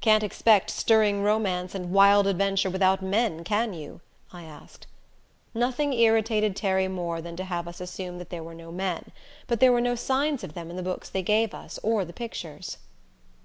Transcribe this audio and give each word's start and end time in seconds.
"Can't 0.00 0.24
expect 0.24 0.68
stirring 0.68 1.22
romance 1.22 1.76
and 1.76 1.92
wild 1.92 2.26
adventure 2.26 2.68
without 2.68 3.02
men, 3.02 3.44
can 3.44 3.72
you?" 3.72 4.00
I 4.32 4.42
asked. 4.42 4.88
Nothing 5.54 5.92
irritated 5.92 6.56
Terry 6.56 6.88
more 6.88 7.20
than 7.22 7.36
to 7.36 7.44
have 7.44 7.68
us 7.68 7.80
assume 7.80 8.18
that 8.18 8.30
there 8.30 8.42
were 8.42 8.52
no 8.52 8.72
men; 8.72 9.12
but 9.46 9.60
there 9.60 9.70
were 9.70 9.80
no 9.80 9.94
signs 9.94 10.42
of 10.42 10.54
them 10.54 10.70
in 10.70 10.76
the 10.76 10.82
books 10.82 11.08
they 11.08 11.22
gave 11.22 11.54
us, 11.54 11.78
or 11.84 12.04
the 12.04 12.12
pictures. 12.12 12.78